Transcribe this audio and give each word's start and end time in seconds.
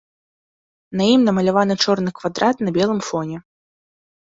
На 1.01 1.11
ім 1.13 1.21
намаляваны 1.29 1.75
чорны 1.85 2.09
квадрат 2.23 2.55
на 2.67 2.77
белым 2.83 3.01
фоне. 3.13 3.37